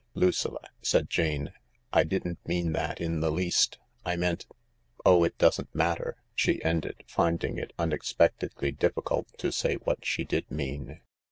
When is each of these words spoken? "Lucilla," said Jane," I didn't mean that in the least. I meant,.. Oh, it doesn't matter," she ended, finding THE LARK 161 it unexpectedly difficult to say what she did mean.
"Lucilla," 0.25 0.67
said 0.81 1.11
Jane," 1.11 1.53
I 1.93 2.03
didn't 2.03 2.39
mean 2.47 2.73
that 2.73 2.99
in 2.99 3.19
the 3.19 3.29
least. 3.29 3.77
I 4.03 4.15
meant,.. 4.15 4.47
Oh, 5.05 5.23
it 5.23 5.37
doesn't 5.37 5.75
matter," 5.75 6.17
she 6.33 6.59
ended, 6.63 7.03
finding 7.05 7.53
THE 7.57 7.61
LARK 7.61 7.73
161 7.75 7.75
it 7.77 7.83
unexpectedly 8.33 8.71
difficult 8.71 9.37
to 9.37 9.51
say 9.51 9.75
what 9.75 10.03
she 10.03 10.23
did 10.23 10.49
mean. 10.49 11.01